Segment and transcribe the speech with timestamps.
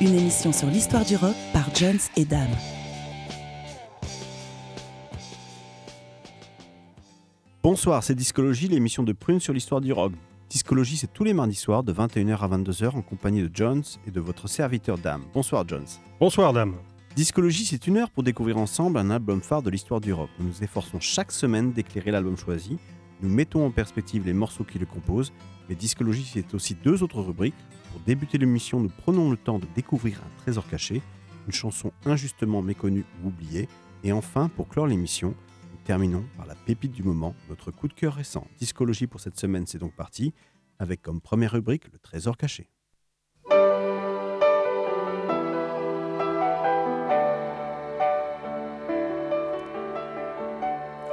[0.00, 2.48] Une émission sur l'histoire du rock par Jones et Dame.
[7.62, 10.12] Bonsoir, c'est Discologie, l'émission de Prune sur l'histoire du rock.
[10.48, 14.10] Discologie, c'est tous les mardis soirs de 21h à 22h en compagnie de Jones et
[14.10, 15.22] de votre serviteur Dame.
[15.34, 15.86] Bonsoir Jones.
[16.18, 16.76] Bonsoir Dame.
[17.14, 20.30] Discologie, c'est une heure pour découvrir ensemble un album phare de l'histoire du rock.
[20.38, 22.78] Nous nous efforçons chaque semaine d'éclairer l'album choisi.
[23.20, 25.32] Nous mettons en perspective les morceaux qui le composent.
[25.68, 27.54] Mais Discologie, c'est aussi deux autres rubriques.
[27.90, 31.02] Pour débuter l'émission, nous prenons le temps de découvrir un trésor caché,
[31.46, 33.68] une chanson injustement méconnue ou oubliée.
[34.04, 35.34] Et enfin, pour clore l'émission,
[35.72, 38.46] nous terminons par la pépite du moment, notre coup de cœur récent.
[38.58, 40.32] Discologie pour cette semaine, c'est donc parti,
[40.78, 42.68] avec comme première rubrique le trésor caché.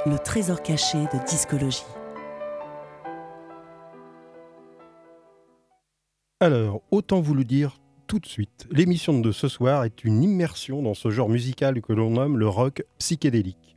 [0.06, 1.84] Le trésor caché de Discologie.
[6.40, 10.82] Alors, autant vous le dire tout de suite, l'émission de ce soir est une immersion
[10.82, 13.76] dans ce genre musical que l'on nomme le rock psychédélique.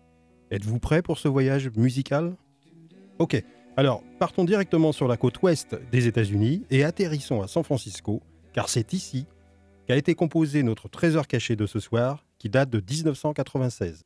[0.52, 2.36] Êtes-vous prêt pour ce voyage musical?
[3.18, 3.44] Ok,
[3.78, 8.22] alors partons directement sur la côte ouest des États-Unis et atterrissons à San Francisco,
[8.54, 9.26] car c'est ici
[9.88, 14.04] qu'a été composé notre trésor caché de ce soir, qui date de 1996.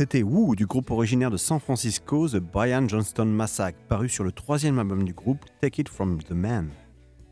[0.00, 4.32] C'était Woo du groupe originaire de San Francisco, The Brian Johnston Massacre, paru sur le
[4.32, 6.70] troisième album du groupe, Take It From The Man.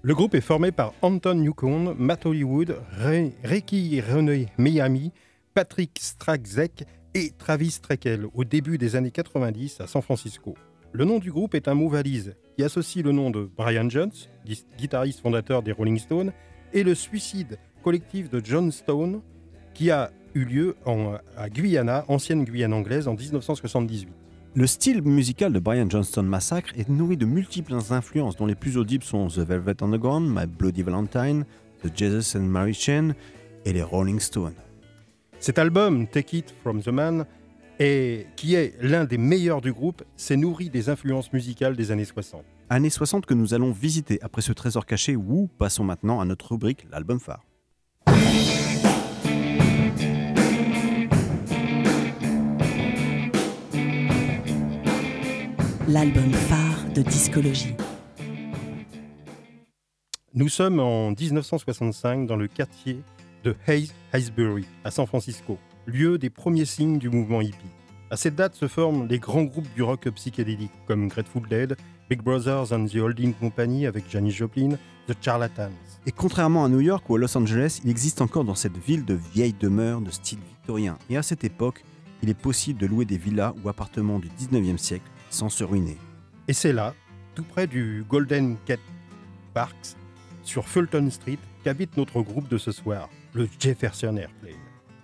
[0.03, 2.79] Le groupe est formé par Anton Newcomb, Matt Hollywood,
[3.43, 5.13] Ricky René Miami,
[5.55, 6.85] Patrick Strazek
[7.15, 10.55] et Travis Treckel au début des années 90 à San Francisco.
[10.93, 14.13] Le nom du groupe est un mot valise qui associe le nom de Brian Jones,
[14.45, 16.33] gui- guitariste fondateur des Rolling Stones,
[16.75, 19.23] et le suicide collectif de John Stone
[19.73, 24.09] qui a eu lieu en- à Guyana, ancienne Guyane anglaise, en 1978.
[24.55, 28.77] Le style musical de Brian Johnston Massacre est nourri de multiples influences, dont les plus
[28.77, 31.45] audibles sont The Velvet Underground, My Bloody Valentine,
[31.83, 33.15] The Jesus and Mary Chain
[33.65, 34.55] et les Rolling Stones.
[35.39, 37.25] Cet album, Take It From The Man,
[37.79, 42.05] est, qui est l'un des meilleurs du groupe, s'est nourri des influences musicales des années
[42.05, 42.43] 60.
[42.71, 45.15] Années 60 que nous allons visiter après ce trésor caché.
[45.15, 47.45] Woo, passons maintenant à notre rubrique, l'album phare.
[55.99, 57.75] L'album phare de discologie.
[60.33, 63.03] Nous sommes en 1965 dans le quartier
[63.43, 67.57] de Hayes, Haysbury, à San Francisco, lieu des premiers signes du mouvement hippie.
[68.13, 71.77] À cette date se forment les grands groupes du rock psychédélique comme Grateful Dead,
[72.09, 74.79] Big Brothers and the Holding Company avec Janis Joplin,
[75.09, 75.73] The Charlatans.
[76.07, 79.05] Et contrairement à New York ou à Los Angeles, il existe encore dans cette ville
[79.05, 80.97] de vieilles demeures de style victorien.
[81.11, 81.83] Et à cette époque,
[82.23, 85.97] il est possible de louer des villas ou appartements du 19e siècle sans se ruiner.
[86.47, 86.95] Et c'est là,
[87.35, 88.81] tout près du Golden Gate
[89.55, 89.97] Parks,
[90.43, 94.55] sur Fulton Street, qu'habite notre groupe de ce soir, le Jefferson Airplane.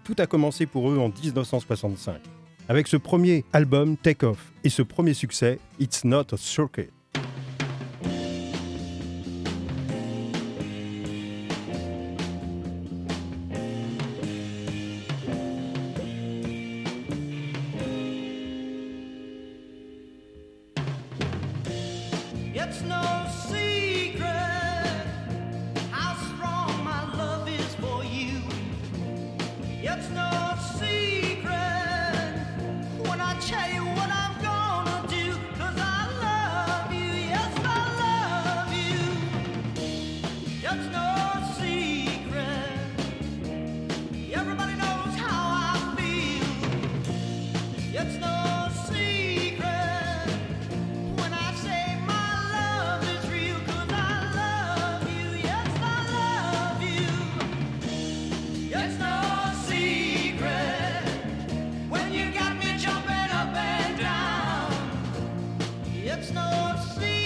[0.05, 2.21] Tout a commencé pour eux en 1965,
[2.69, 6.91] avec ce premier album Take Off et ce premier succès, It's Not a Circuit.
[66.35, 67.24] No secret,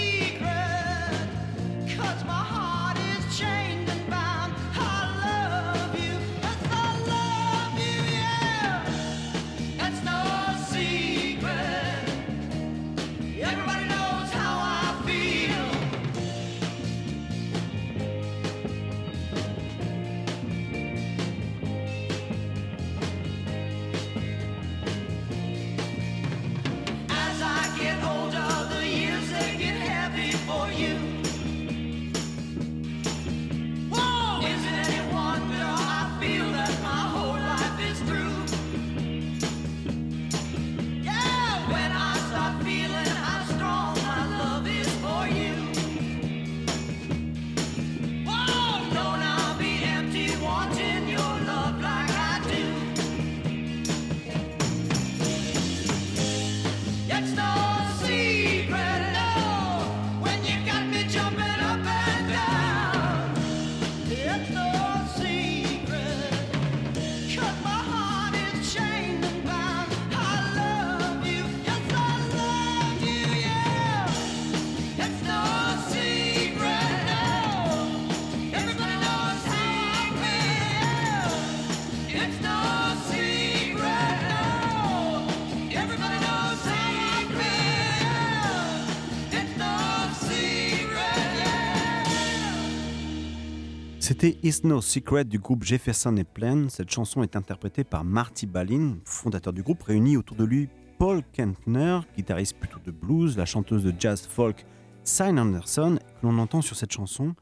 [94.09, 96.67] C'était Is No Secret du groupe Jefferson Airplane.
[96.71, 101.21] Cette chanson est interprétée par Marty Balin, fondateur du groupe, réuni autour de lui Paul
[101.31, 104.65] Kentner, guitariste plutôt de blues, la chanteuse de jazz folk
[105.03, 107.35] Sign Anderson, que l'on entend sur cette chanson,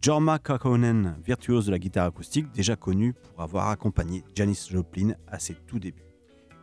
[0.00, 5.38] Jorma Kakkonen, virtuose de la guitare acoustique, déjà connu pour avoir accompagné Janis Joplin à
[5.38, 6.06] ses tout débuts.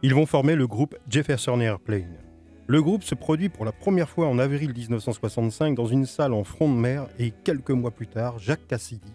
[0.01, 2.17] Ils vont former le groupe Jefferson Airplane.
[2.65, 6.43] Le groupe se produit pour la première fois en avril 1965 dans une salle en
[6.43, 9.13] front de mer et quelques mois plus tard, Jacques Cassidy,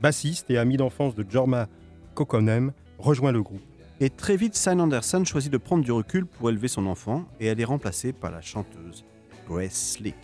[0.00, 1.68] bassiste et ami d'enfance de Jorma
[2.14, 3.62] Kokkonen, rejoint le groupe.
[4.00, 7.46] Et très vite, San Anderson choisit de prendre du recul pour élever son enfant et
[7.46, 9.04] elle est remplacée par la chanteuse
[9.48, 10.16] Grace Slick,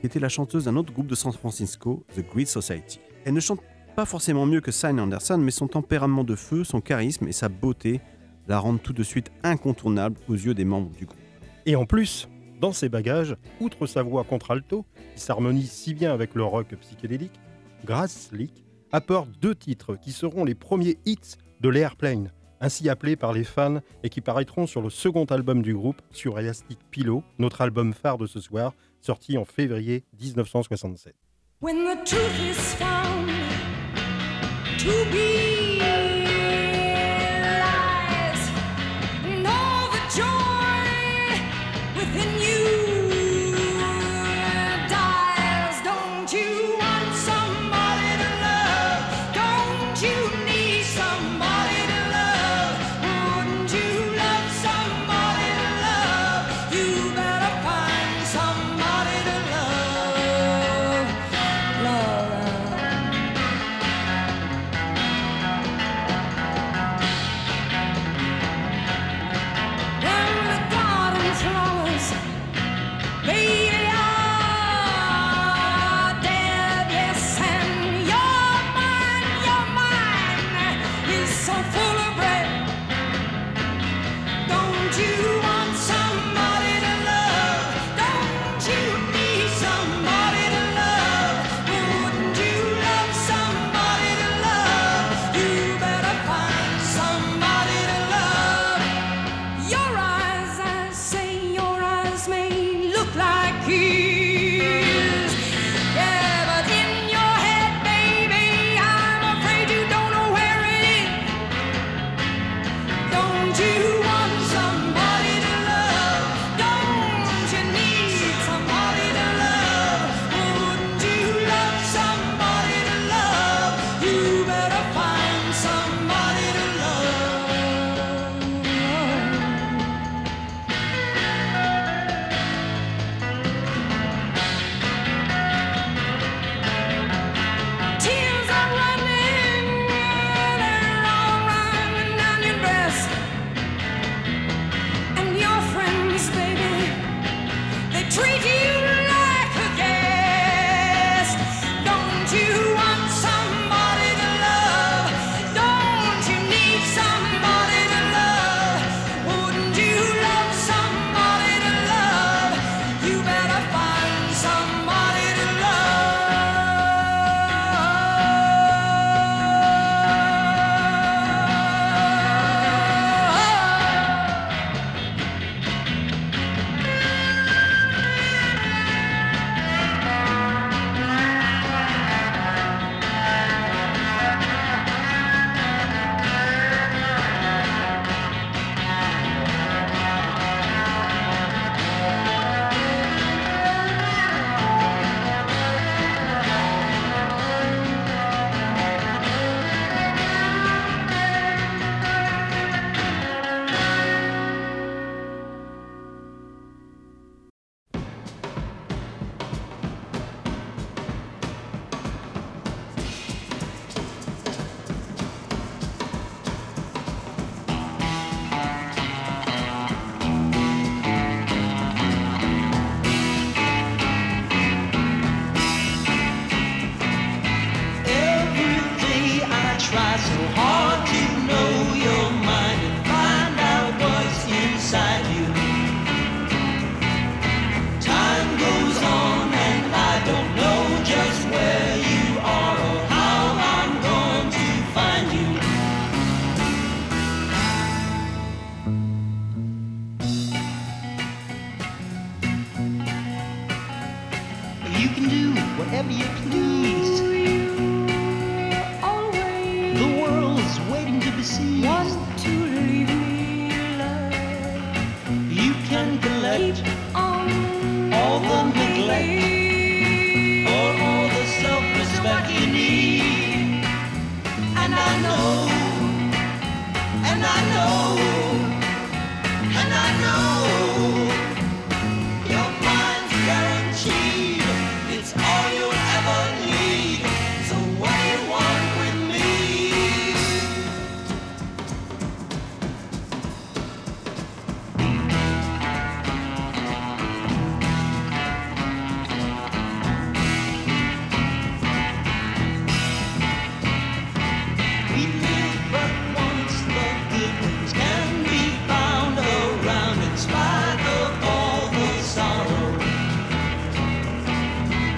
[0.00, 3.00] qui était la chanteuse d'un autre groupe de San Francisco, The Great Society.
[3.24, 3.60] Elle ne chante
[3.96, 7.48] pas forcément mieux que San Anderson, mais son tempérament de feu, son charisme et sa
[7.48, 8.00] beauté
[8.46, 11.18] la rendent tout de suite incontournable aux yeux des membres du groupe.
[11.64, 12.28] Et en plus,
[12.60, 17.40] dans ses bagages, outre sa voix contralto, qui s'harmonise si bien avec le rock psychédélique,
[17.84, 18.63] Grace Slick
[18.94, 23.80] apporte deux titres qui seront les premiers hits de l'Airplane, ainsi appelés par les fans
[24.04, 28.18] et qui paraîtront sur le second album du groupe, sur Elastic Pillow, notre album phare
[28.18, 31.12] de ce soir, sorti en février 1967.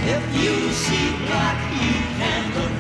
[0.09, 2.76] If you see black, you can't look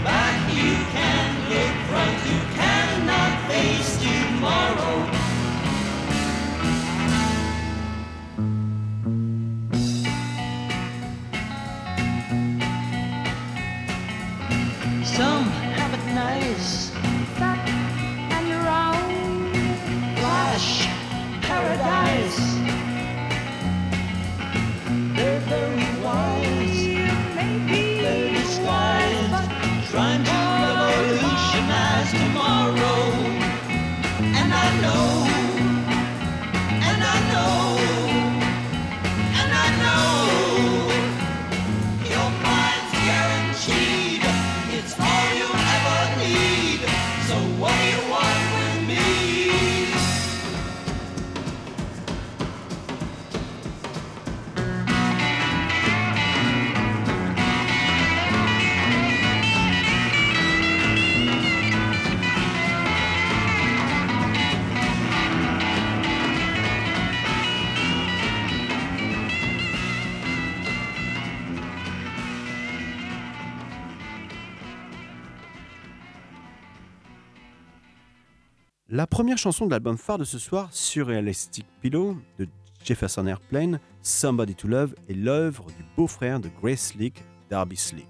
[79.16, 82.46] première chanson de l'album phare de ce soir, Surrealistic Pillow, de
[82.84, 88.04] Jefferson Airplane, Somebody to Love, est l'œuvre du beau-frère de Grace Slick, Darby Slick.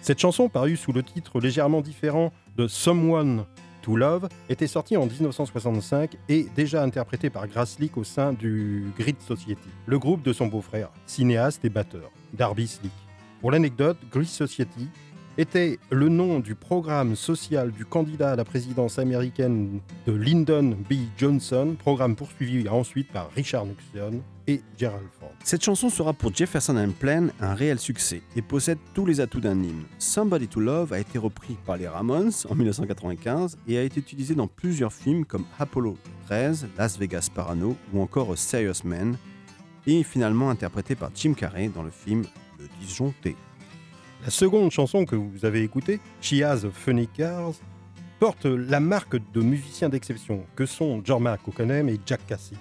[0.00, 3.44] Cette chanson, parue sous le titre légèrement différent de Someone
[3.82, 8.86] to Love, était sortie en 1965 et déjà interprétée par Grace Slick au sein du
[8.98, 12.92] Grid Society, le groupe de son beau-frère, cinéaste et batteur, Darby Slick.
[13.42, 14.88] Pour l'anecdote, Grid Society
[15.38, 20.94] était le nom du programme social du candidat à la présidence américaine de Lyndon B.
[21.18, 25.32] Johnson, programme poursuivi ensuite par Richard Nixon et Gerald Ford.
[25.44, 29.62] Cette chanson sera pour Jefferson Airplane un réel succès et possède tous les atouts d'un
[29.62, 29.84] hymne.
[29.98, 34.34] Somebody to Love a été repris par les Ramones en 1995 et a été utilisé
[34.34, 39.16] dans plusieurs films comme Apollo 13, Las Vegas Parano ou encore Serious Man
[39.86, 42.24] et finalement interprété par Jim Carrey dans le film
[42.58, 43.36] Le Disjoncté.
[44.26, 46.66] La seconde chanson que vous avez écoutée, She Has
[47.14, 47.52] Cars,
[48.18, 52.56] porte la marque de musiciens d'exception que sont Jorma Kokonem et Jack Cassie,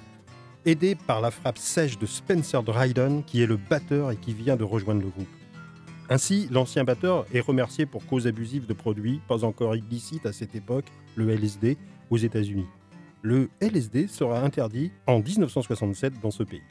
[0.63, 4.55] aidés par la frappe sèche de Spencer Dryden qui est le batteur et qui vient
[4.55, 5.27] de rejoindre le groupe.
[6.07, 10.53] Ainsi, l'ancien batteur est remercié pour cause abusive de produits pas encore illicites à cette
[10.53, 11.79] époque, le LSD,
[12.11, 12.67] aux États-Unis.
[13.23, 16.61] Le LSD sera interdit en 1967 dans ce pays.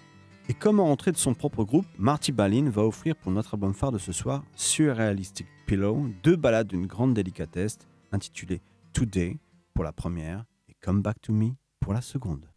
[0.48, 3.72] Et comme en entrée de son propre groupe, Marty Balin va offrir pour notre album
[3.72, 7.78] phare de ce soir, Surrealistic Pillow, deux ballades d'une grande délicatesse
[8.12, 8.60] intitulées
[8.92, 9.38] Today
[9.72, 12.53] pour la première et Come Back to Me pour la seconde.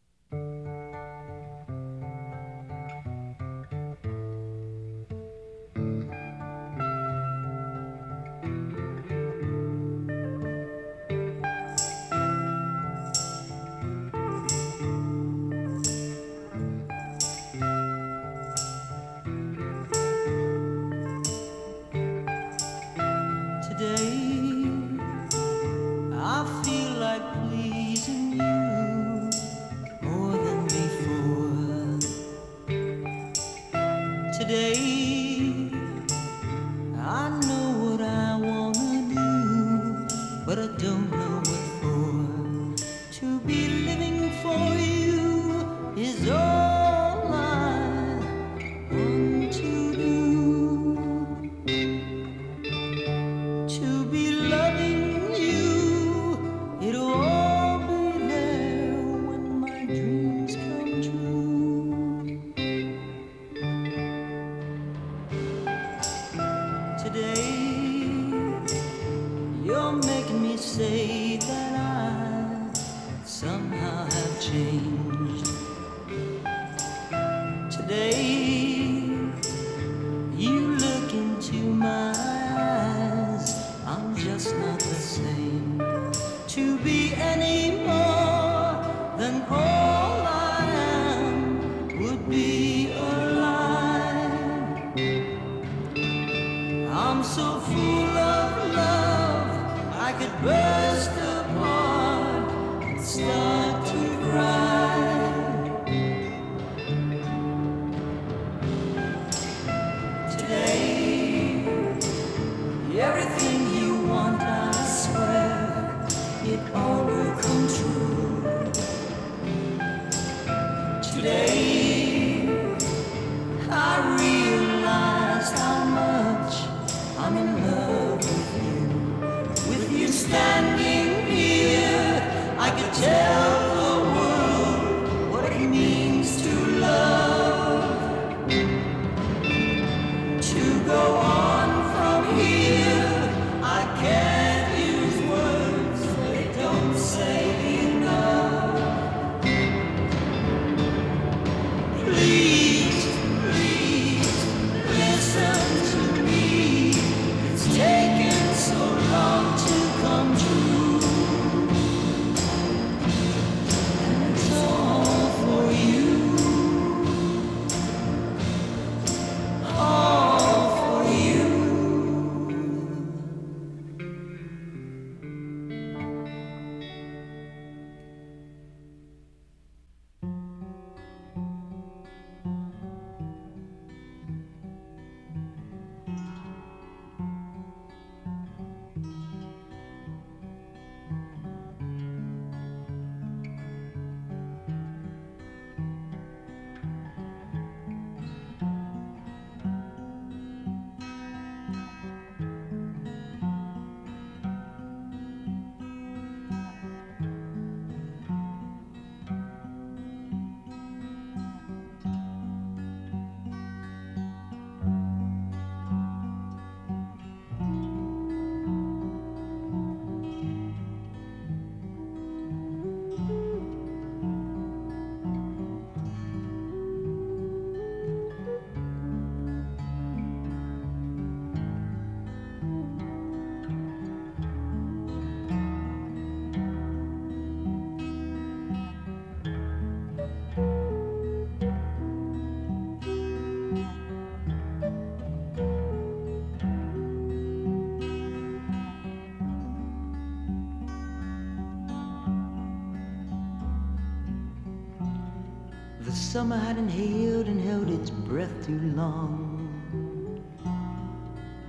[256.37, 259.57] Summer had inhaled and held its breath too long.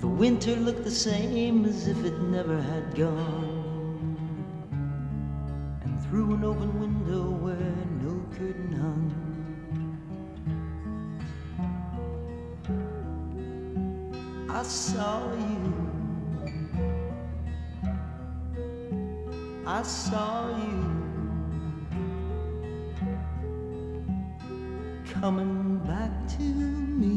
[0.00, 4.18] The winter looked the same as if it never had gone.
[5.82, 9.08] And through an open window where no curtain hung,
[14.50, 15.72] I saw you.
[19.66, 20.97] I saw you.
[25.20, 27.16] Coming back to me.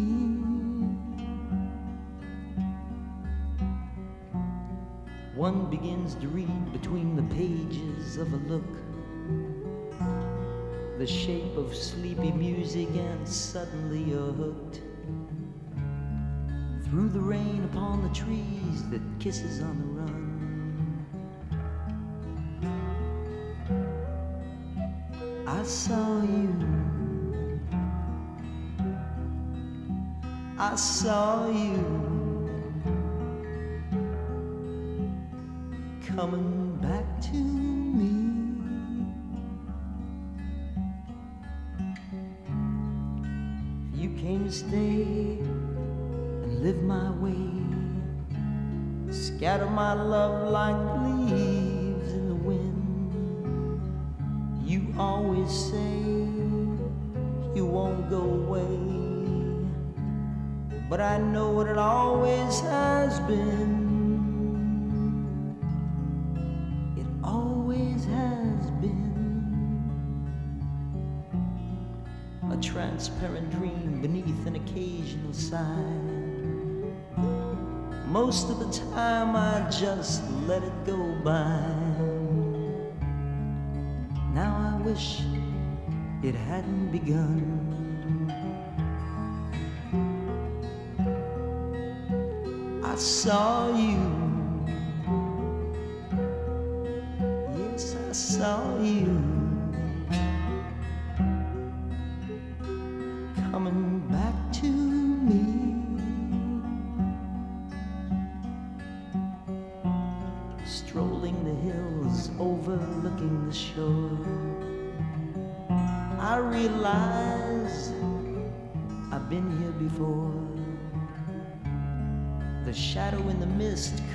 [5.36, 8.74] One begins to read between the pages of a look,
[10.98, 14.82] the shape of sleepy music, and suddenly you're hooked.
[16.86, 20.28] Through the rain upon the trees that kisses on the run.
[25.48, 27.01] I saw you.
[30.64, 31.74] I saw you
[36.06, 38.12] coming back to me.
[44.00, 47.42] You came to stay and live my way,
[49.12, 51.01] scatter my love like
[61.02, 63.90] but I know what it always has been.
[66.96, 69.82] It always has been
[72.52, 75.98] a transparent dream beneath an occasional sigh.
[78.06, 81.66] Most of the time, I just let it go by.
[84.36, 85.22] Now I wish
[86.22, 87.81] it hadn't begun.
[93.22, 94.02] Saw you.
[97.56, 99.31] Yes, I saw you.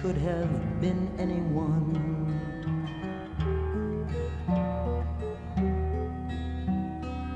[0.07, 1.91] Could have been anyone.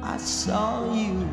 [0.01, 1.27] I saw you.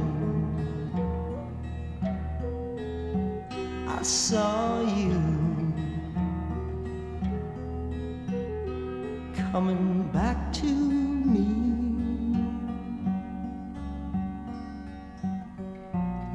[3.88, 5.22] I saw you
[9.52, 11.46] coming back to me.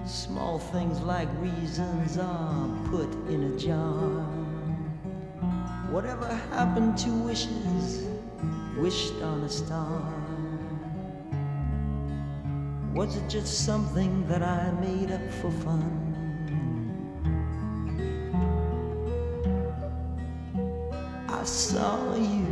[0.04, 4.21] Small things like reasons are put in a jar.
[6.02, 8.08] Whatever happened to wishes
[8.76, 10.02] wished on a star?
[12.92, 15.84] Was it just something that I made up for fun?
[21.28, 22.46] I saw you.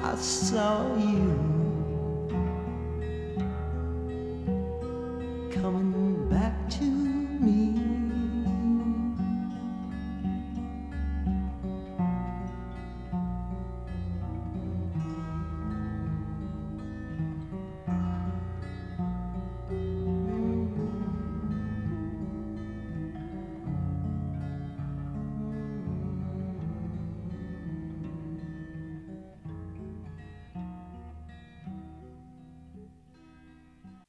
[0.00, 1.07] I saw you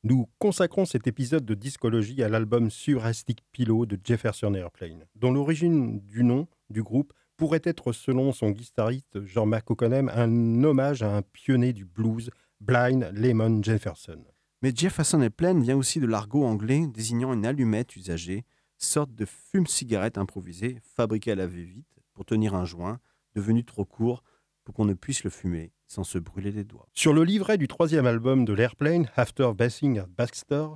[0.04, 6.00] Nous consacrons cet épisode de discologie à l'album Surastic Pillow de Jefferson Airplane, dont l'origine
[6.00, 11.22] du nom du groupe pourrait être, selon son guitariste Jean-Marc Oconem, un hommage à un
[11.22, 12.30] pionnier du blues,
[12.62, 14.24] Blind Lemon Jefferson.
[14.62, 18.46] Mais Jefferson Airplane vient aussi de l'argot anglais désignant une allumette usagée,
[18.78, 23.02] sorte de fume-cigarette improvisée, fabriquée à la va-vite pour tenir un joint,
[23.36, 24.24] devenu trop court
[24.64, 26.88] pour qu'on ne puisse le fumer sans se brûler les doigts.
[26.94, 30.68] Sur le livret du troisième album de l'Airplane, After Bassing at Baxter,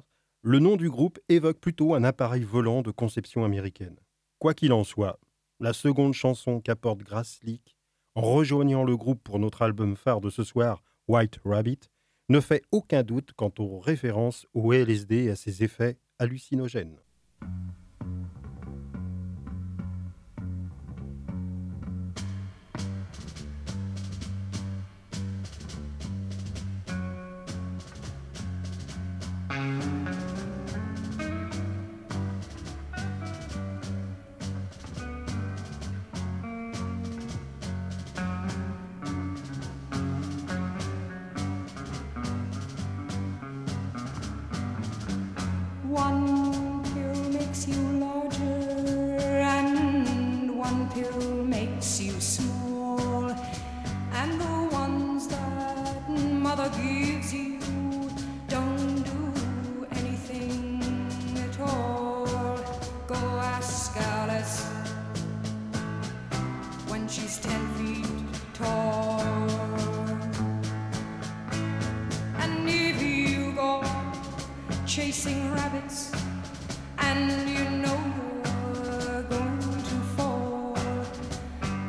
[0.41, 3.95] le nom du groupe évoque plutôt un appareil volant de conception américaine.
[4.39, 5.19] Quoi qu'il en soit,
[5.61, 7.39] la seconde chanson qu'apporte Grass
[8.15, 11.79] en rejoignant le groupe pour notre album phare de ce soir, White Rabbit,
[12.29, 16.97] ne fait aucun doute quant aux références au LSD et à ses effets hallucinogènes.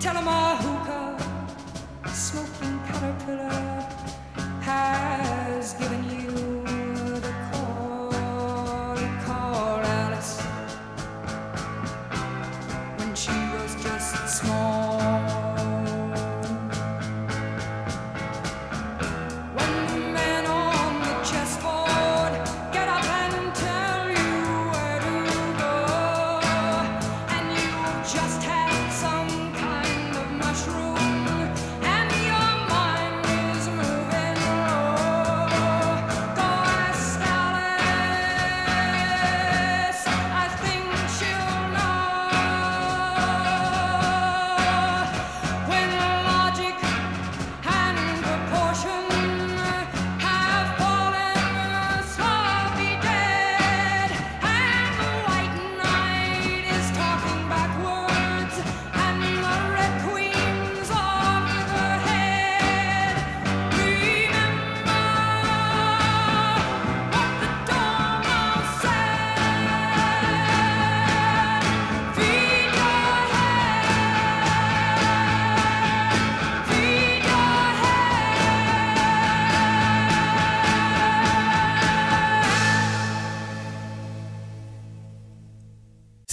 [0.04, 0.43] Tell them all.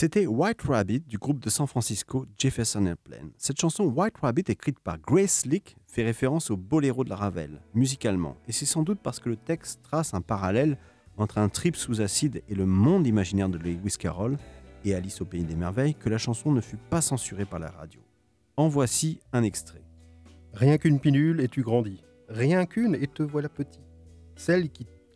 [0.01, 3.29] C'était White Rabbit du groupe de San Francisco Jefferson Airplane.
[3.37, 7.61] Cette chanson White Rabbit, écrite par Grace Slick, fait référence au boléro de la Ravel,
[7.75, 8.35] musicalement.
[8.47, 10.79] Et c'est sans doute parce que le texte trace un parallèle
[11.17, 14.37] entre un trip sous acide et le monde imaginaire de Lewis Carroll
[14.85, 17.69] et Alice au Pays des Merveilles que la chanson ne fut pas censurée par la
[17.69, 18.01] radio.
[18.57, 19.83] En voici un extrait.
[20.53, 22.03] Rien qu'une pilule et tu grandis.
[22.27, 23.85] Rien qu'une et te voilà petit.
[24.35, 24.67] Celle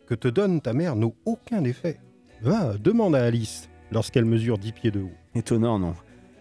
[0.06, 2.00] que te donne ta mère n'a aucun effet.
[2.43, 5.13] Va, demande à Alice lorsqu'elle mesure 10 pieds de haut.
[5.34, 5.95] Étonnant, non?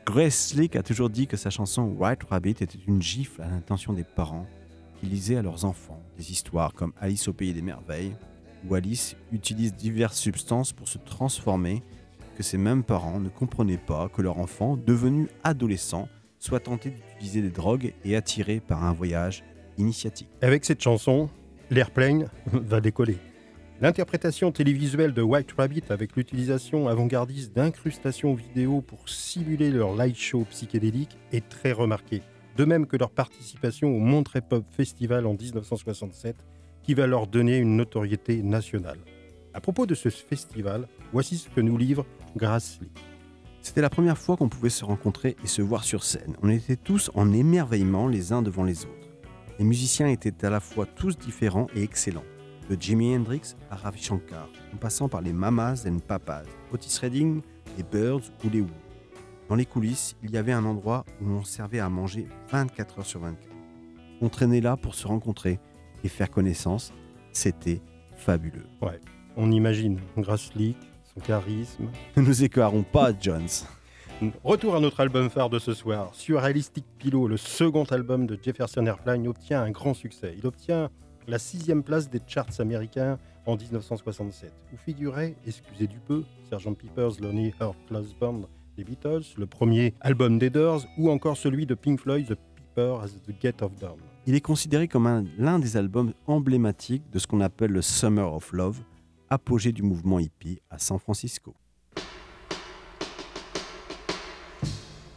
[0.06, 3.92] Grace Slick a toujours dit que sa chanson White Rabbit était une gifle à l'intention
[3.92, 4.46] des parents
[5.00, 8.14] qui lisaient à leurs enfants des histoires comme Alice au Pays des Merveilles
[8.68, 11.82] où Alice utilise diverses substances pour se transformer,
[12.36, 17.42] que ses mêmes parents ne comprenaient pas que leur enfant, devenu adolescent, soit tenté d'utiliser
[17.42, 19.44] des drogues et attiré par un voyage
[19.78, 20.28] initiatique.
[20.42, 21.28] Avec cette chanson,
[21.70, 23.18] l'airplane va décoller.
[23.80, 30.46] L'interprétation télévisuelle de White Rabbit avec l'utilisation avant-gardiste d'incrustations vidéo pour simuler leur light show
[30.48, 32.22] psychédélique est très remarquée.
[32.56, 36.36] De même que leur participation au Monterey Pop Festival en 1967
[36.84, 38.98] qui va leur donner une notoriété nationale.
[39.54, 42.06] À propos de ce festival, voici ce que nous livre
[42.36, 42.92] Grace Lee.
[43.60, 46.36] C'était la première fois qu'on pouvait se rencontrer et se voir sur scène.
[46.42, 49.08] On était tous en émerveillement les uns devant les autres.
[49.58, 52.24] Les musiciens étaient à la fois tous différents et excellents,
[52.68, 57.42] de Jimi Hendrix à Ravi Shankar, en passant par les Mamas and Papas, Otis Redding,
[57.76, 58.68] les Birds ou les Who.
[59.48, 63.06] Dans les coulisses, il y avait un endroit où on servait à manger 24 heures
[63.06, 63.48] sur 24.
[64.20, 65.60] On traînait là pour se rencontrer
[66.02, 66.92] et faire connaissance.
[67.32, 67.82] C'était
[68.16, 68.66] fabuleux.
[69.36, 69.98] On imagine
[70.54, 70.76] Lee,
[71.12, 73.48] son charisme, Ne nous écarrons pas, Jones.
[74.44, 76.10] Retour à notre album phare de ce soir.
[76.14, 80.34] Surrealistic Pillow, le second album de Jefferson Airplane, obtient un grand succès.
[80.38, 80.90] Il obtient
[81.26, 86.74] la sixième place des charts américains en 1967, où figurait, excusez du peu, Sgt.
[86.76, 88.40] Pepper's Lonely Heart Club Band
[88.76, 92.96] des Beatles, le premier album des Doors, ou encore celui de Pink Floyd, The Piper
[93.02, 93.98] as the Gate of Dawn.
[94.26, 98.32] Il est considéré comme un- l'un des albums emblématiques de ce qu'on appelle le Summer
[98.32, 98.80] of Love,
[99.30, 101.54] apogée du mouvement hippie à San Francisco.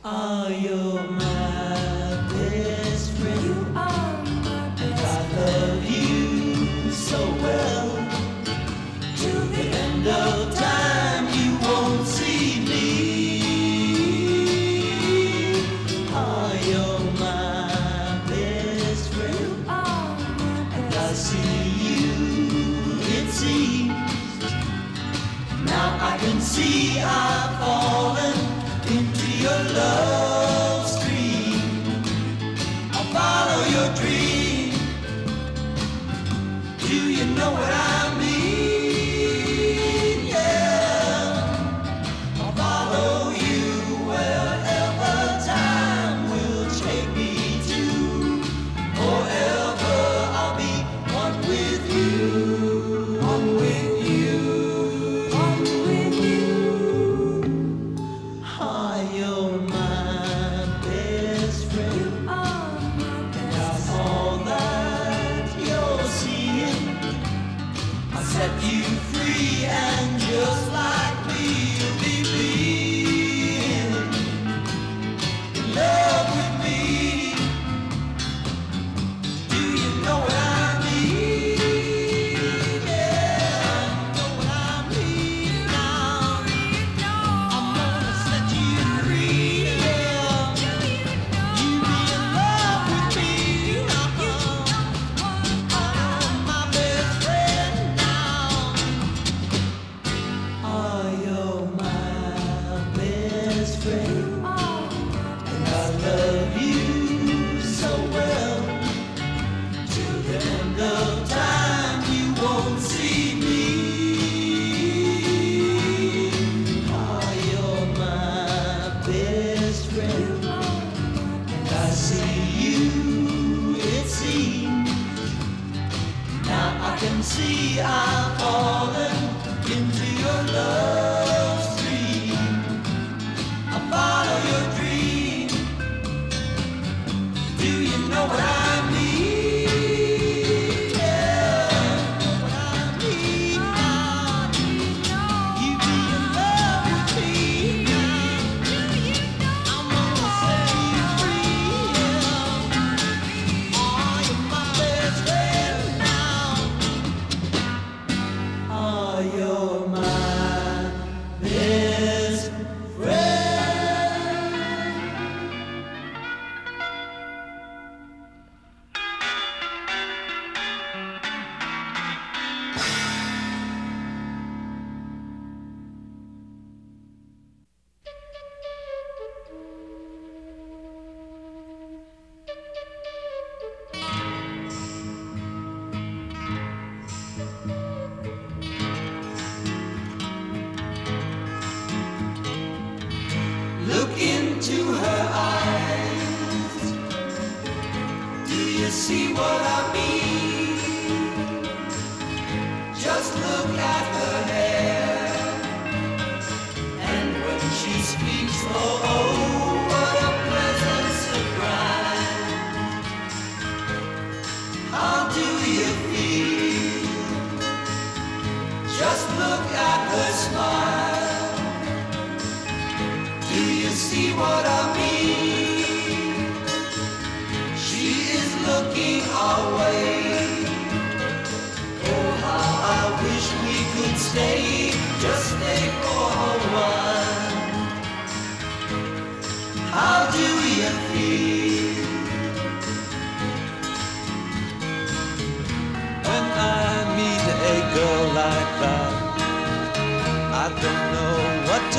[0.03, 1.76] Are you my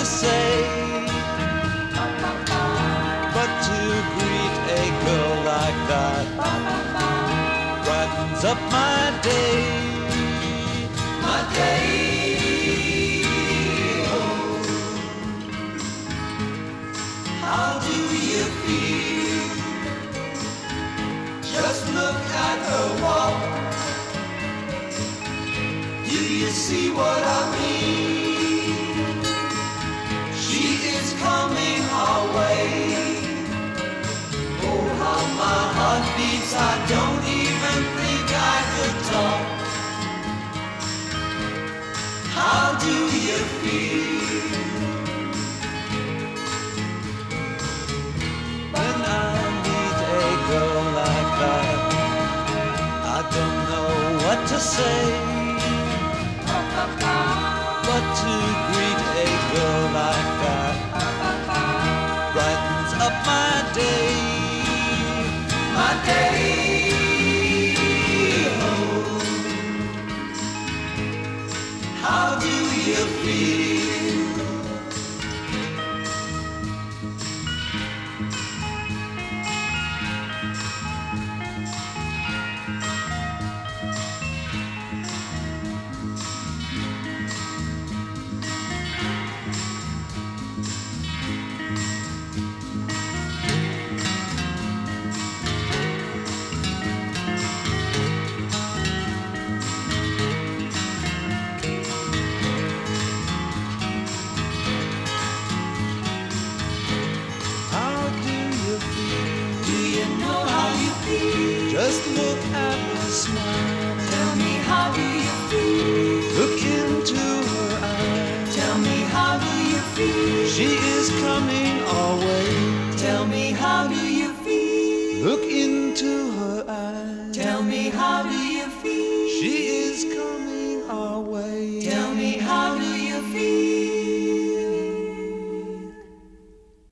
[0.09, 0.64] say.
[3.36, 3.80] But to
[4.14, 6.26] greet a girl like that
[7.84, 9.61] brightens up my day.
[11.22, 13.22] My day.
[17.42, 17.98] How do
[18.30, 19.48] you feel?
[21.42, 23.38] Just look at her walk.
[26.09, 27.97] Do you see what I mean?
[35.89, 39.45] My heart beats, I don't even think I could talk.
[42.39, 44.53] How do you feel?
[48.74, 49.30] When I
[49.64, 51.78] meet a girl like that,
[53.16, 53.93] I don't know
[54.24, 55.03] what to say.
[57.89, 58.34] But to
[58.68, 60.76] greet a girl like that
[62.34, 64.07] brightens up my day.
[66.09, 66.57] My day.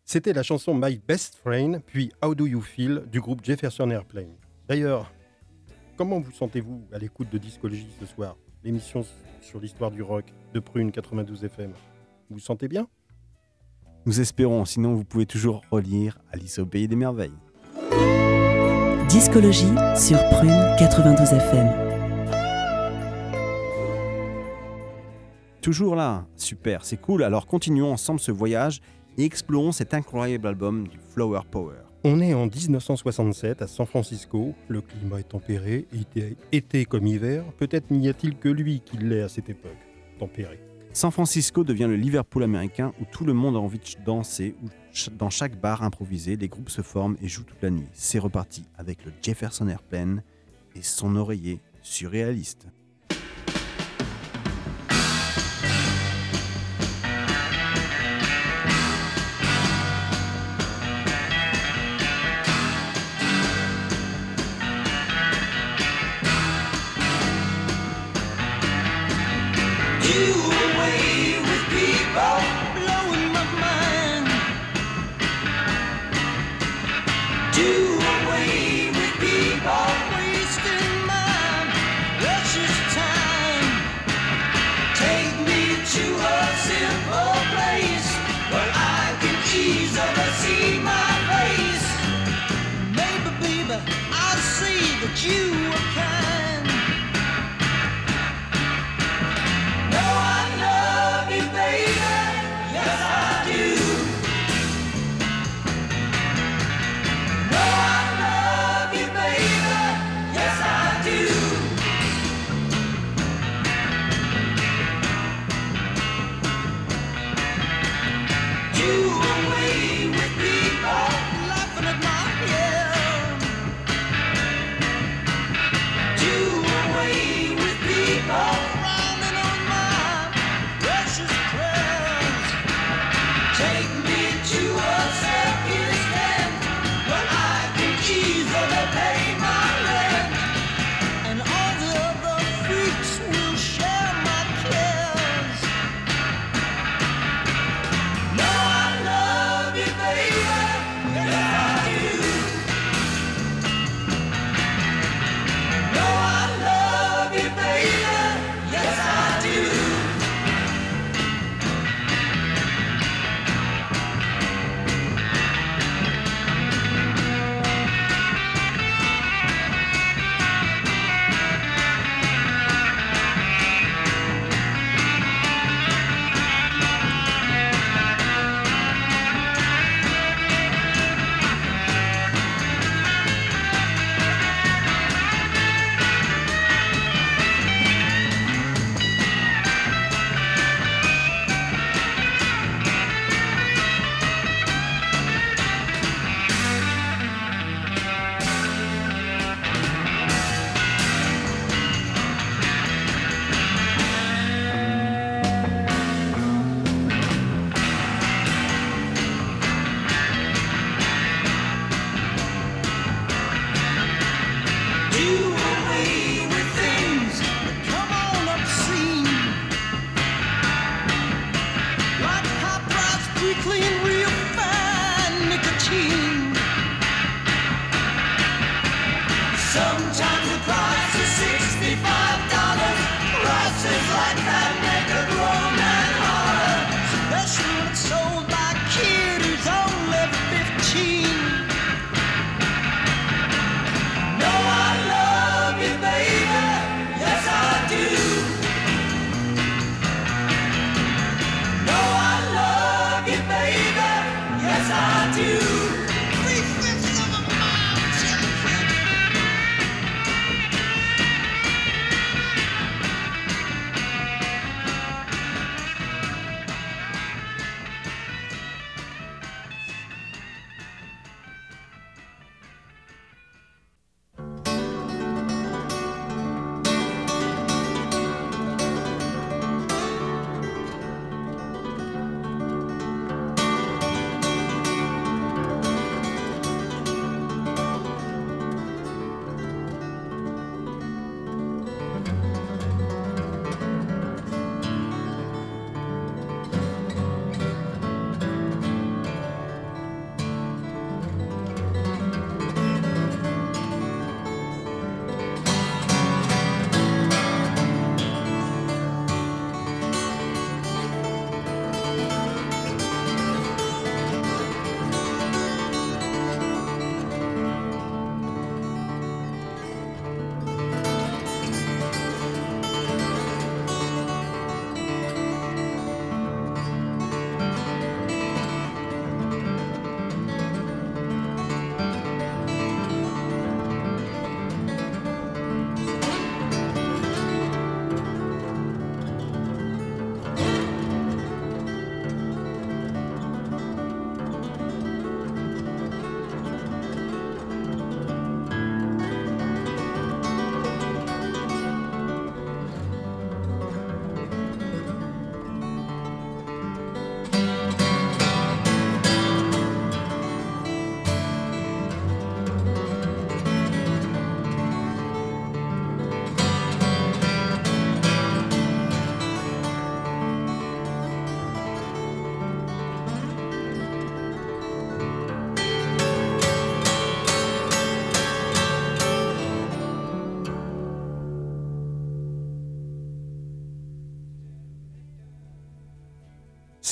[0.09, 4.37] C'était la chanson My Best Friend, puis How Do You Feel du groupe Jefferson Airplane.
[4.69, 5.13] D'ailleurs,
[5.97, 8.37] comment vous sentez-vous à l'écoute de Discologie ce soir?
[8.63, 9.05] L'émission
[9.41, 11.73] sur l'histoire du rock de Prune 92 FM.
[12.31, 12.87] Vous vous sentez bien?
[14.07, 17.35] Nous espérons, sinon vous pouvez toujours relire Alice au Pays des Merveilles.
[19.09, 21.67] Discologie sur Prune 92 FM.
[25.61, 27.25] Toujours là, super, c'est cool.
[27.25, 28.81] Alors continuons ensemble ce voyage
[29.19, 31.77] et explorons cet incroyable album du Flower Power.
[32.05, 37.45] On est en 1967 à San Francisco, le climat est tempéré, été, été comme hiver,
[37.59, 39.77] peut-être n'y a-t-il que lui qui l'est à cette époque,
[40.19, 40.61] tempéré.
[40.93, 44.69] San Francisco devient le Liverpool américain où tout le monde a envie de danser, où
[45.19, 47.89] dans chaque bar improvisé, les groupes se forment et jouent toute la nuit.
[47.93, 50.23] C'est reparti avec le Jefferson Airplane
[50.75, 52.69] et son oreiller surréaliste.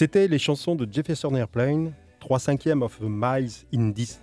[0.05, 4.21] C'était les chansons de Jefferson Airplane, 3 cinquièmes of a Miles in 10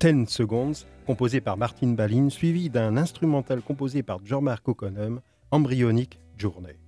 [0.00, 0.72] 10 Seconds,
[1.06, 5.20] composé par Martin Balin, suivi d'un instrumental composé par Jean-Marc O'Connor,
[5.52, 6.80] Embryonic Journey.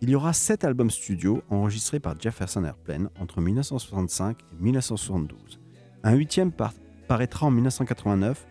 [0.00, 5.60] Il y aura sept albums studio enregistrés par Jefferson Airplane entre 1965 et 1972.
[6.02, 6.72] Un huitième par-
[7.08, 8.46] paraîtra en 1989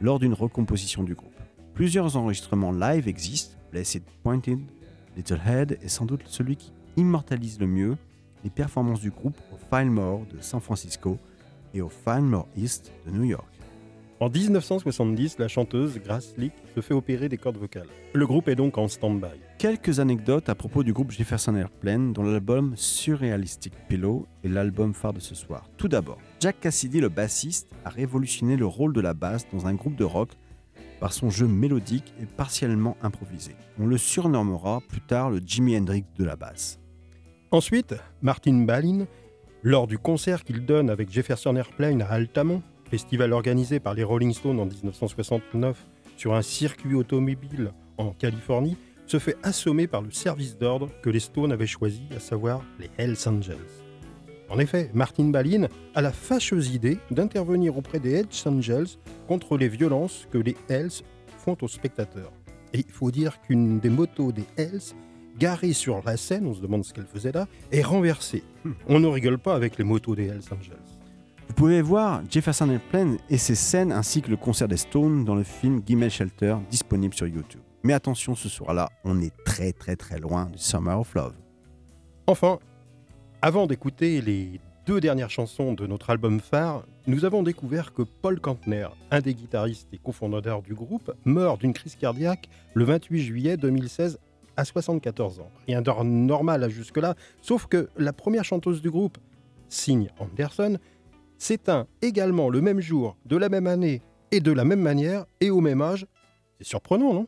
[0.00, 1.38] lors d'une recomposition du groupe.
[1.74, 4.60] Plusieurs enregistrements live existent, Blessed Pointed,
[5.18, 7.98] Little Head est sans doute celui qui immortalise le mieux
[8.44, 11.18] les performances du groupe au Fillmore de San Francisco
[11.72, 13.48] et au Fillmore East de New York.
[14.20, 17.88] En 1970, la chanteuse Grace Lick se fait opérer des cordes vocales.
[18.12, 19.40] Le groupe est donc en stand-by.
[19.58, 25.14] Quelques anecdotes à propos du groupe Jefferson Airplane, dont l'album Surrealistic Pillow est l'album phare
[25.14, 25.68] de ce soir.
[25.76, 29.74] Tout d'abord, Jack Cassidy, le bassiste, a révolutionné le rôle de la basse dans un
[29.74, 30.30] groupe de rock
[31.00, 33.56] par son jeu mélodique et partiellement improvisé.
[33.80, 36.78] On le surnommera plus tard le Jimi Hendrix de la basse.
[37.54, 39.06] Ensuite, Martin Balin,
[39.62, 44.32] lors du concert qu'il donne avec Jefferson Airplane à Altamont, festival organisé par les Rolling
[44.32, 45.86] Stones en 1969
[46.16, 48.76] sur un circuit automobile en Californie,
[49.06, 52.90] se fait assommer par le service d'ordre que les Stones avaient choisi, à savoir les
[52.98, 53.54] Hells Angels.
[54.48, 58.98] En effet, Martin Balin a la fâcheuse idée d'intervenir auprès des Hells Angels
[59.28, 61.04] contre les violences que les Hells
[61.38, 62.32] font aux spectateurs.
[62.72, 64.96] Et il faut dire qu'une des motos des Hells,
[65.38, 68.44] garée sur la scène, on se demande ce qu'elle faisait là, est renversée.
[68.88, 70.76] On ne rigole pas avec les motos des Hells Angels.
[71.48, 75.34] Vous pouvez voir Jefferson Airplane et ses scènes ainsi que le concert des Stones dans
[75.34, 77.60] le film Gimmel Shelter disponible sur YouTube.
[77.82, 81.34] Mais attention, ce soir-là, on est très très très loin du Summer of Love.
[82.26, 82.58] Enfin,
[83.42, 88.40] avant d'écouter les deux dernières chansons de notre album phare, nous avons découvert que Paul
[88.40, 93.56] Kantner, un des guitaristes et cofondateurs du groupe, meurt d'une crise cardiaque le 28 juillet
[93.58, 94.18] 2016
[94.56, 95.50] à 74 ans.
[95.66, 99.18] Rien de normal jusque-là, sauf que la première chanteuse du groupe,
[99.68, 100.78] Signe Anderson,
[101.38, 105.50] s'éteint également le même jour, de la même année et de la même manière et
[105.50, 106.06] au même âge.
[106.58, 107.26] C'est surprenant, non?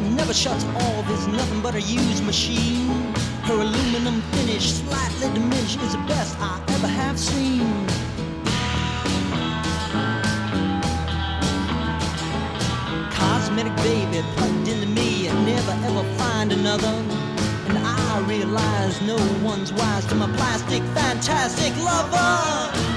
[0.00, 3.14] Never shuts off, is nothing but a used machine.
[3.42, 7.86] Her aluminum finish, slightly diminished, is the best I ever have seen.
[13.10, 16.94] Cosmetic baby plugged into me and never ever find another.
[17.68, 22.89] And I realize no one's wise to my plastic, fantastic lover.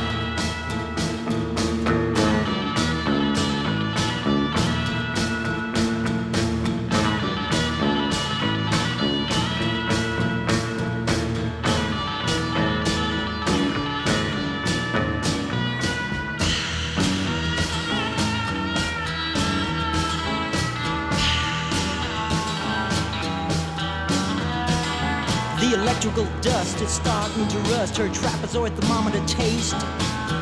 [26.83, 29.75] Is starting to rust her trapezoid thermometer taste.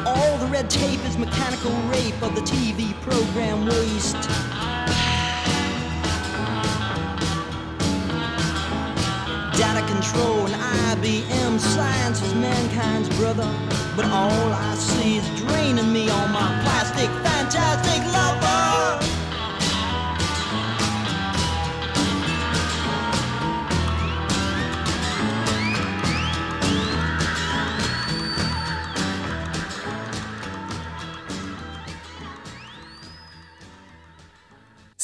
[0.07, 4.15] All the red tape is mechanical rape of the TV program waste.
[9.55, 10.55] Data control and
[10.91, 13.49] IBM science is mankind's brother.
[13.95, 18.30] But all I see is draining me on my plastic, fantastic lover.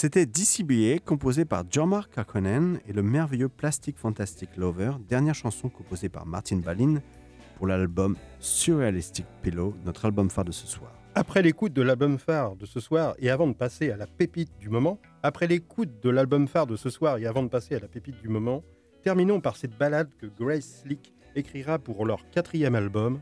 [0.08, 6.08] C'était DCBA, composé par Jormar Kakkonen et le merveilleux Plastic Fantastic Lover, dernière chanson composée
[6.08, 7.02] par Martin Balin
[7.58, 10.94] pour l'album Surrealistic Pillow, notre album phare de ce soir.
[11.14, 14.58] Après l'écoute de l'album phare de ce soir et avant de passer à la pépite
[14.62, 17.80] du moment, après l'écoute de l'album phare de ce soir et avant de passer à
[17.80, 18.64] la pépite du moment,
[19.04, 23.20] terminons par cette balade que Grace Slick écrira pour leur quatrième album,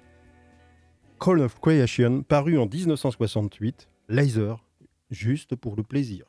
[1.19, 4.63] Call of Creation, paru en 1968, Laser,
[5.09, 6.25] juste pour le plaisir.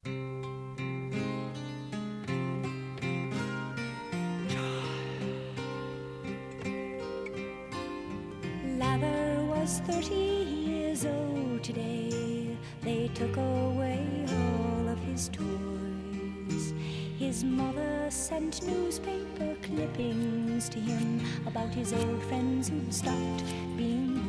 [19.97, 23.45] Clippings to him about his old friends who'd stopped
[23.77, 24.21] being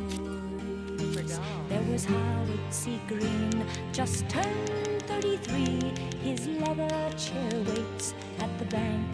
[0.96, 1.38] boys.
[1.68, 3.00] There was Howard C.
[3.06, 5.92] Green, just turned 33.
[6.22, 9.06] His leather chair waits at the bank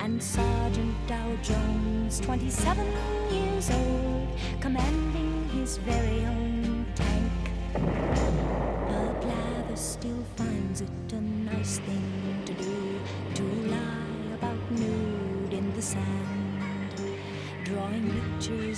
[0.00, 2.86] and Sergeant Dow Jones, 27
[3.30, 4.28] years old,
[4.60, 6.55] commanding his very own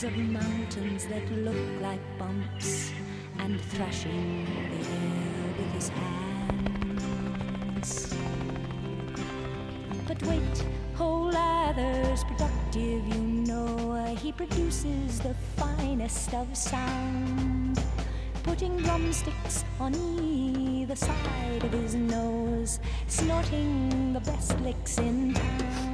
[0.04, 2.92] of mountains that look like bumps
[3.38, 8.14] and thrashing the air with his hands.
[10.06, 13.92] But wait, whole lather's productive, you know.
[13.92, 17.82] uh, He produces the finest of sound,
[18.44, 22.78] putting drumsticks on either side of his nose,
[23.08, 25.87] snorting the best licks in town.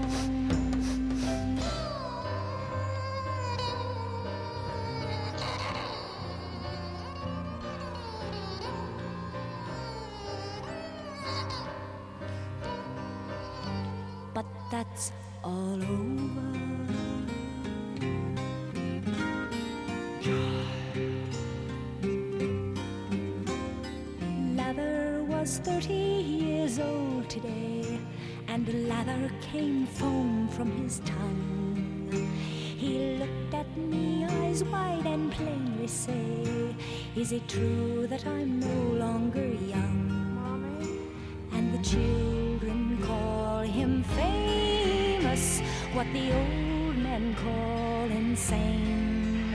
[25.55, 28.01] Was 30 years old today,
[28.49, 32.11] and the lather came foam from his tongue.
[32.77, 36.75] He looked at me, eyes wide, and plainly say,
[37.15, 40.01] Is it true that I'm no longer young?
[41.53, 45.61] And the children call him famous,
[45.93, 49.55] what the old men call insane.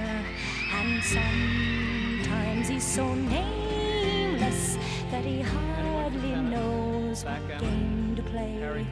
[0.80, 4.78] And sometimes he's so nameless
[5.12, 8.86] that he hardly knows what game to play,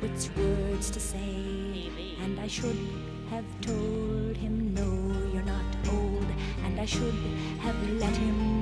[0.00, 1.90] which words to say.
[2.22, 2.78] And I should
[3.30, 4.88] have told him, No,
[5.32, 6.26] you're not old,
[6.64, 7.14] and I should
[7.60, 8.55] have let him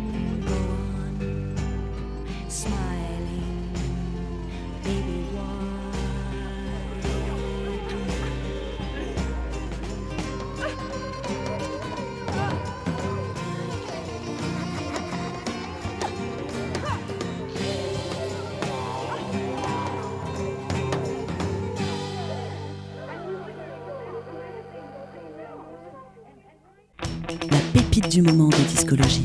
[28.14, 29.24] du moment de discologie.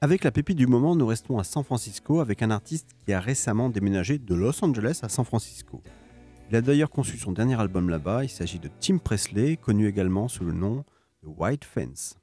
[0.00, 3.20] Avec la pépite du moment, nous restons à San Francisco avec un artiste qui a
[3.20, 5.80] récemment déménagé de Los Angeles à San Francisco.
[6.50, 10.26] Il a d'ailleurs conçu son dernier album là-bas, il s'agit de Tim Presley, connu également
[10.26, 10.84] sous le nom
[11.22, 12.19] de White Fence.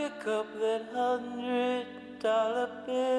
[0.00, 1.86] Pick up that hundred
[2.20, 3.09] dollar bill,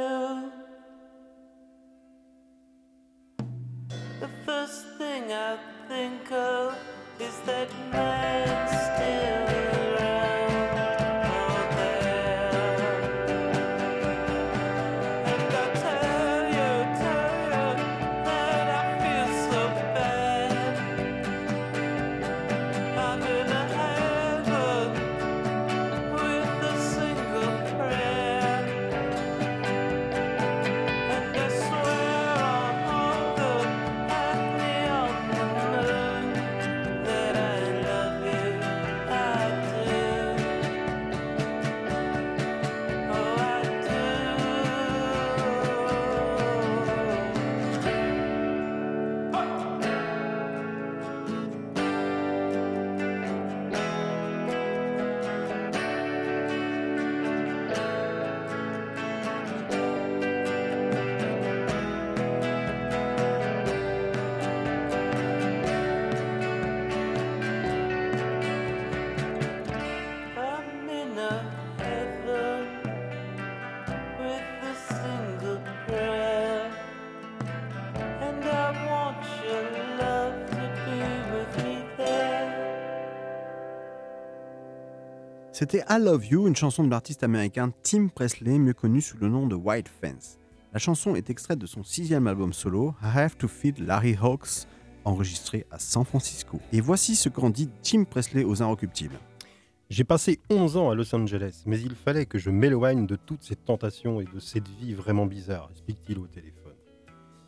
[85.62, 89.28] C'était I Love You, une chanson de l'artiste américain Tim Presley, mieux connu sous le
[89.28, 90.40] nom de White Fence.
[90.74, 94.66] La chanson est extraite de son sixième album solo, I Have to Feed Larry Hawks,
[95.06, 96.60] enregistré à San Francisco.
[96.74, 99.20] Et voici ce qu'en dit Tim Presley aux Inrecuptibles.
[99.92, 103.44] J'ai passé 11 ans à Los Angeles, mais il fallait que je m'éloigne de toutes
[103.44, 106.74] ces tentations et de cette vie vraiment bizarre, explique-t-il au téléphone.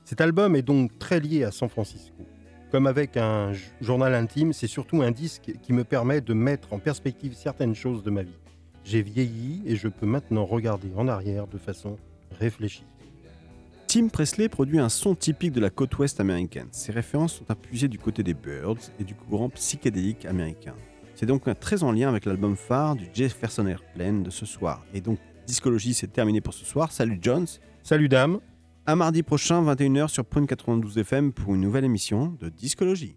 [0.05, 2.27] Cet album est donc très lié à San Francisco.
[2.73, 3.51] Comme avec un
[3.81, 8.01] journal intime, c'est surtout un disque qui me permet de mettre en perspective certaines choses
[8.01, 8.39] de ma vie.
[8.83, 11.97] J'ai vieilli et je peux maintenant regarder en arrière de façon
[12.39, 12.87] réfléchie.
[13.85, 16.69] Tim Presley produit un son typique de la côte ouest américaine.
[16.71, 20.73] Ses références sont appuyées du côté des Birds et du courant psychédélique américain.
[21.13, 24.83] C'est donc très en lien avec l'album phare du Jefferson Airplane de ce soir.
[24.95, 26.91] Et donc, Discologie, c'est terminé pour ce soir.
[26.91, 27.45] Salut Jones.
[27.83, 28.39] Salut dame.
[28.85, 33.15] À mardi prochain, 21h sur Prune 92 FM pour une nouvelle émission de Discologie.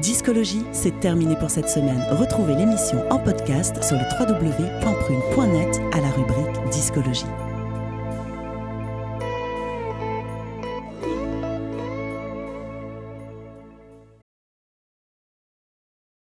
[0.00, 2.02] Discologie, c'est terminé pour cette semaine.
[2.10, 7.26] Retrouvez l'émission en podcast sur le www.prune.net à la rubrique Discologie.